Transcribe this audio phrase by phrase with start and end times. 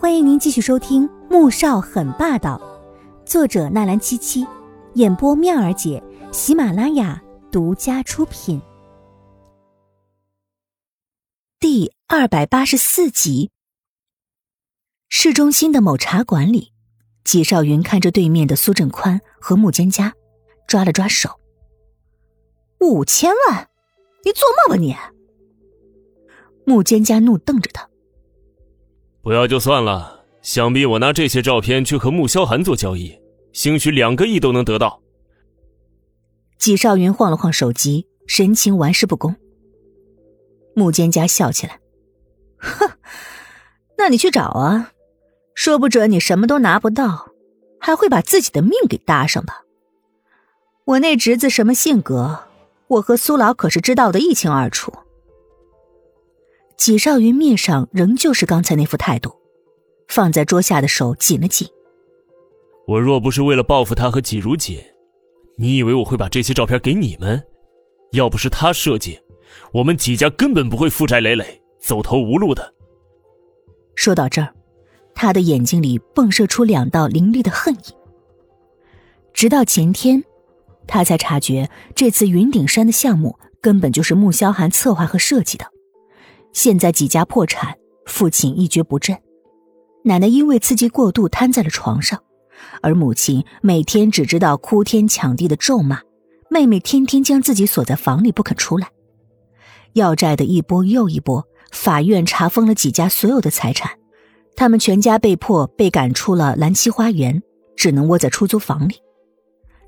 [0.00, 2.56] 欢迎您继续收听《穆少很霸道》，
[3.28, 4.46] 作者纳兰七七，
[4.94, 6.00] 演播妙儿姐，
[6.30, 8.62] 喜马拉雅独家出品。
[11.58, 13.50] 第二百八十四集。
[15.08, 16.72] 市中心的某茶馆里，
[17.24, 20.12] 纪少云看着对面的苏振宽和穆蒹葭，
[20.68, 21.40] 抓了抓手。
[22.78, 23.68] 五千万，
[24.24, 24.94] 你做梦吧你！
[26.64, 27.87] 穆蒹葭怒瞪着他。
[29.28, 33.14] 不要就算了，想必我拿这些照片去和穆萧寒做交易，
[33.52, 35.02] 兴许两个亿都能得到。
[36.56, 39.36] 纪少云晃了晃手机，神情玩世不恭。
[40.74, 41.78] 穆蒹葭笑起来
[42.56, 42.88] ：“哼，
[43.98, 44.92] 那你去找啊，
[45.54, 47.28] 说不准你什么都拿不到，
[47.78, 49.60] 还会把自己的命给搭上吧？
[50.86, 52.44] 我那侄子什么性格，
[52.86, 54.90] 我和苏老可是知道的一清二楚。”
[56.78, 59.34] 纪少云面上仍旧是刚才那副态度，
[60.06, 61.68] 放在桌下的手紧了紧。
[62.86, 64.94] 我若不是为了报复他和纪如姐，
[65.56, 67.42] 你以为我会把这些照片给你们？
[68.12, 69.18] 要不是他设计，
[69.72, 72.72] 我们纪家根本不会负债累累、走投无路的。
[73.96, 74.54] 说到这儿，
[75.16, 77.92] 他的眼睛里迸射出两道凌厉的恨意。
[79.34, 80.22] 直到前天，
[80.86, 85.66] 他才察觉这次云顶山的项目根本就是穆萧寒策划和设计的。
[86.52, 89.16] 现在几家破产，父亲一蹶不振，
[90.04, 92.22] 奶奶因为刺激过度瘫在了床上，
[92.82, 96.00] 而母亲每天只知道哭天抢地的咒骂，
[96.50, 98.88] 妹妹天天将自己锁在房里不肯出来，
[99.92, 103.92] 要债的一波又一波，法院查封了几家所有的财产，
[104.56, 107.42] 他们全家被迫被赶出了蓝七花园，
[107.76, 108.96] 只能窝在出租房里。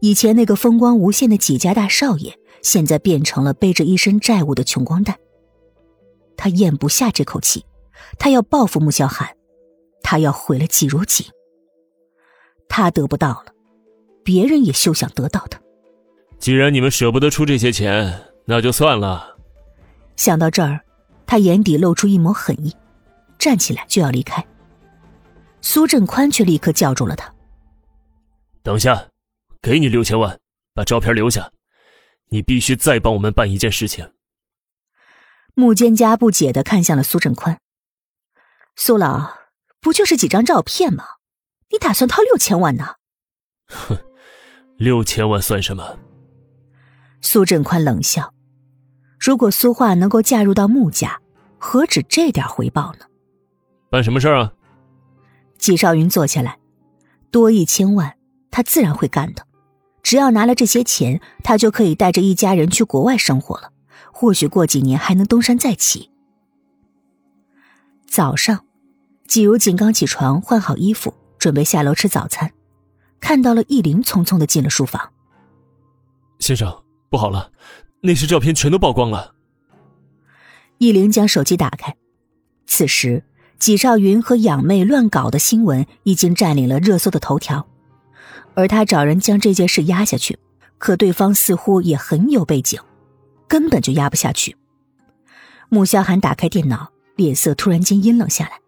[0.00, 5.16] 以前那个风光无限的几家大少爷，现在变成了背着一身债务的穷光蛋。
[6.42, 7.64] 他咽不下这口气，
[8.18, 9.36] 他要报复穆萧寒，
[10.02, 11.24] 他要毁了季如锦。
[12.68, 13.54] 他得不到了，
[14.24, 15.56] 别人也休想得到的。
[16.40, 19.36] 既然你们舍不得出这些钱，那就算了。
[20.16, 20.80] 想到这儿，
[21.28, 22.74] 他眼底露出一抹狠意，
[23.38, 24.44] 站起来就要离开。
[25.60, 27.32] 苏振宽却立刻叫住了他
[28.64, 29.06] ：“等下，
[29.62, 30.36] 给你六千万，
[30.74, 31.48] 把照片留下。
[32.30, 34.04] 你必须再帮我们办一件事情。”
[35.54, 37.58] 穆蒹葭不解的看向了苏振宽，
[38.74, 39.34] 苏老，
[39.80, 41.04] 不就是几张照片吗？
[41.70, 42.94] 你打算掏六千万呢？
[43.68, 43.98] 哼，
[44.78, 45.98] 六千万算什么？
[47.20, 48.32] 苏振宽冷笑
[49.20, 51.20] ：“如果苏画能够嫁入到穆家，
[51.58, 53.04] 何止这点回报呢？”
[53.90, 54.52] 办什么事啊？
[55.58, 56.58] 季少云坐下来，
[57.30, 58.16] 多一千万，
[58.50, 59.46] 他自然会干的。
[60.02, 63.71] 只要拿了这些钱，他就可以带着一家人去国外生活了。
[64.12, 66.10] 或许过几年还能东山再起。
[68.06, 68.64] 早上，
[69.26, 72.52] 季如锦刚起床，换好衣服，准备下楼吃早餐，
[73.18, 75.10] 看到了易林匆匆的进了书房。
[76.38, 77.50] 先生，不好了，
[78.02, 79.34] 那些照片全都曝光了。
[80.78, 81.96] 易林将手机打开，
[82.66, 83.24] 此时
[83.58, 87.66] 纪少云和养妹乱搞的新闻已经占领了热搜的头条，
[88.54, 90.38] 而他找人将这件事压下去，
[90.78, 92.78] 可对方似乎也很有背景。
[93.52, 94.56] 根本就压不下去。
[95.68, 98.58] 穆萧寒打开电脑，脸色突然间阴冷下来。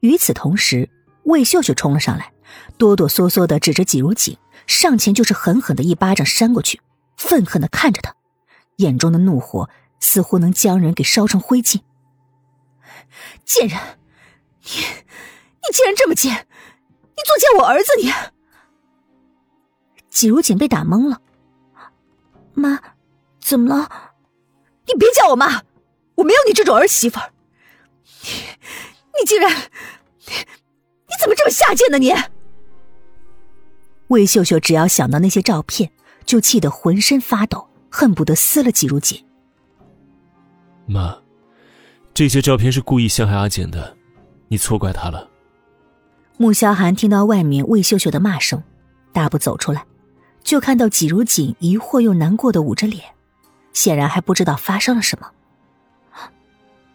[0.00, 0.88] 与此同时，
[1.24, 2.32] 魏秀秀冲了上来，
[2.78, 6.80] 哆哆嗦嗦的指着纪如锦，上前就是狠狠的一巴掌扇过去，
[7.18, 8.16] 愤恨的看着他，
[8.76, 9.68] 眼中的怒火
[9.98, 11.82] 似乎能将人给烧成灰烬。
[13.44, 13.78] 贱人，
[14.62, 16.32] 你你竟然这么贱！
[16.34, 17.90] 你作践我儿子！
[18.00, 18.10] 你！
[20.08, 21.20] 纪如锦被打懵了，
[22.54, 22.80] 妈。
[23.50, 24.12] 怎么了？
[24.86, 25.64] 你别叫我妈，
[26.14, 27.32] 我没有你这种儿媳妇儿。
[28.22, 28.30] 你，
[29.18, 30.32] 你竟然，你，
[31.08, 31.98] 你怎么这么下贱呢？
[31.98, 32.14] 你！
[34.06, 35.90] 魏秀秀只要想到那些照片，
[36.24, 39.26] 就气得浑身发抖，恨不得撕了季如锦。
[40.86, 41.18] 妈，
[42.14, 43.96] 这些照片是故意陷害阿简的，
[44.46, 45.28] 你错怪他了。
[46.36, 48.62] 穆萧寒听到外面魏秀秀的骂声，
[49.12, 49.84] 大步走出来，
[50.44, 53.02] 就看到季如锦疑惑又难过的捂着脸。
[53.72, 55.30] 显然还不知道发生了什么。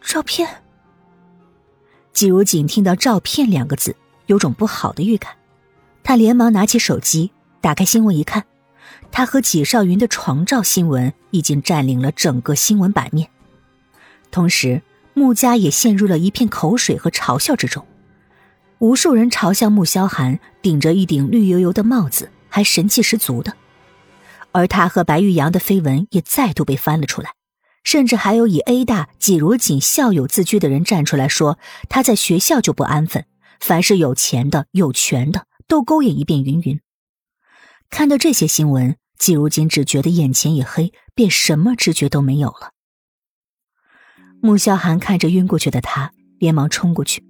[0.02, 0.48] 照片。
[2.14, 3.96] 季如锦听到“照片”两个字，
[4.28, 5.34] 有种不好的预感。
[6.04, 8.46] 他连忙拿起手机，打开新闻一看，
[9.12, 13.30] 他和纪少云的床照新闻已经占领了整个新闻版面。
[14.32, 14.82] 同时，
[15.14, 17.86] 穆家也陷入了一片口水和嘲笑之中。
[18.80, 23.54] 无数人嘲笑穆萧寒顶着一顶绿油油的帽子，还神气十足的。
[24.56, 27.32] 而他和白玉阳的绯闻也再度被翻了出来，
[27.84, 31.60] 甚至还有以 A 大季如锦校友自居的人站出来说，
[31.90, 33.26] 他在学校就不安分，
[33.60, 36.80] 凡是有钱的、有权的都勾引一遍云云。
[37.90, 42.72] 看到这些新闻，季如锦只觉得眼前一黑，便什么知觉都没有了。
[44.42, 47.22] 穆萧寒看着晕过去的他，连忙冲过去，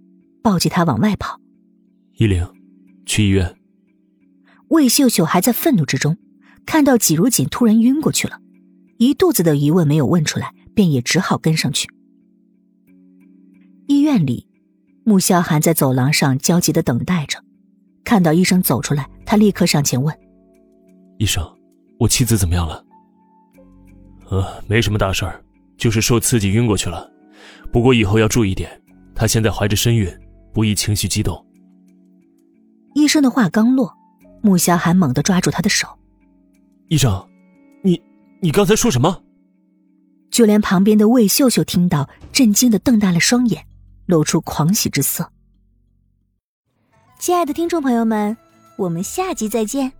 [0.43, 1.39] 抱起他往外跑。
[2.19, 2.47] 依灵，
[3.07, 3.57] 去医院。
[4.67, 6.19] 魏秀秀还在愤怒之中，
[6.65, 8.39] 看到季如锦突然晕过去了，
[8.97, 11.87] 一肚子的疑问没有问出来，便也只好跟上去。
[13.87, 14.47] 医院里，
[15.03, 17.43] 穆萧寒在走廊上焦急的等待着，
[18.03, 20.17] 看到医生走出来，他立刻上前问
[21.19, 21.47] ：“医生，
[21.99, 22.83] 我妻子怎么样了
[24.29, 25.43] ？”“呃，没什么大事儿，
[25.77, 27.09] 就是受刺激晕过去了。
[27.71, 28.69] 不过以后要注意点，
[29.13, 30.11] 她现在怀着身孕，
[30.53, 31.45] 不宜情绪激动。”
[32.95, 33.93] 医生的话刚落。
[34.41, 35.87] 穆萧寒猛地抓住他的手，
[36.87, 37.27] 医生，
[37.81, 37.99] 你
[38.41, 39.23] 你刚才说什么？
[40.29, 43.65] 就连旁边的魏秀秀听到，震惊的瞪大了双眼，
[44.05, 45.31] 露出狂喜之色。
[47.17, 48.37] 亲爱的听众朋友们，
[48.77, 49.93] 我们下集再见。